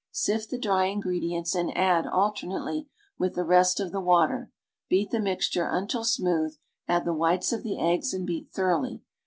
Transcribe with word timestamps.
Sift 0.11 0.49
the 0.49 0.57
dry 0.57 0.85
ingredients 0.85 1.53
and 1.53 1.71
add, 1.77 2.07
alternately, 2.07 2.87
with 3.19 3.35
the 3.35 3.43
rest 3.43 3.79
of 3.79 3.91
the 3.91 4.01
water; 4.01 4.49
beat 4.89 5.11
the 5.11 5.19
mixture 5.19 5.67
until 5.71 6.03
smooth, 6.03 6.57
add 6.87 7.05
the 7.05 7.13
whites 7.13 7.53
of 7.53 7.61
the 7.61 7.77
eggs 7.79 8.11
and 8.11 8.25
beat 8.25 8.49
thoroughly. 8.49 9.03